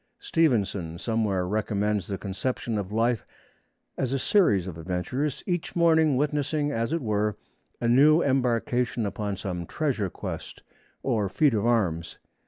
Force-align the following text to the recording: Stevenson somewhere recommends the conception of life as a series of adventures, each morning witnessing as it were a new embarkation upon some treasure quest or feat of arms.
Stevenson 0.17 0.97
somewhere 0.97 1.47
recommends 1.47 2.07
the 2.07 2.17
conception 2.17 2.79
of 2.79 2.91
life 2.91 3.23
as 3.99 4.13
a 4.13 4.17
series 4.17 4.65
of 4.65 4.75
adventures, 4.79 5.43
each 5.45 5.75
morning 5.75 6.17
witnessing 6.17 6.71
as 6.71 6.91
it 6.91 7.03
were 7.03 7.37
a 7.79 7.87
new 7.87 8.23
embarkation 8.23 9.05
upon 9.05 9.37
some 9.37 9.67
treasure 9.67 10.09
quest 10.09 10.63
or 11.03 11.29
feat 11.29 11.53
of 11.53 11.67
arms. 11.67 12.17